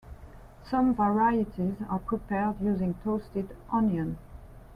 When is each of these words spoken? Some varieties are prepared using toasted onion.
Some 0.67 0.95
varieties 0.95 1.75
are 1.87 1.99
prepared 1.99 2.59
using 2.59 2.95
toasted 3.03 3.55
onion. 3.71 4.17